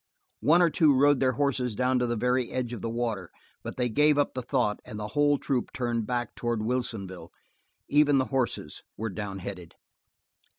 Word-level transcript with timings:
One 0.39 0.63
or 0.63 0.71
two 0.71 0.95
rode 0.95 1.19
their 1.19 1.33
horses 1.33 1.75
down 1.75 1.99
to 1.99 2.07
the 2.07 2.15
very 2.15 2.49
edge 2.49 2.73
of 2.73 2.81
the 2.81 2.89
water, 2.89 3.29
but 3.61 3.77
they 3.77 3.87
gave 3.87 4.17
up 4.17 4.33
the 4.33 4.41
thought 4.41 4.79
and 4.83 4.99
the 4.99 5.09
whole 5.09 5.37
troop 5.37 5.71
turned 5.73 6.07
back 6.07 6.33
toward 6.33 6.63
Wilsonville; 6.63 7.29
even 7.87 8.17
the 8.17 8.25
horses 8.33 8.81
were 8.97 9.11
down 9.11 9.37
headed. 9.37 9.75